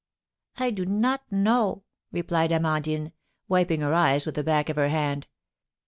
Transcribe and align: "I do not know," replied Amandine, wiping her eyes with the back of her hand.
"I 0.57 0.71
do 0.71 0.83
not 0.83 1.21
know," 1.31 1.83
replied 2.11 2.51
Amandine, 2.51 3.11
wiping 3.47 3.81
her 3.81 3.93
eyes 3.93 4.25
with 4.25 4.33
the 4.33 4.43
back 4.43 4.67
of 4.69 4.75
her 4.75 4.89
hand. 4.89 5.27